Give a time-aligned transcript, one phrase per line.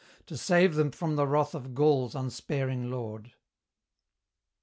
[0.25, 3.33] To save them from the wrath of Gaul's unsparing lord.